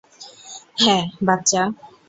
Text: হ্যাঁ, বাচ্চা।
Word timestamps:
হ্যাঁ, 0.77 1.03
বাচ্চা। 1.23 1.61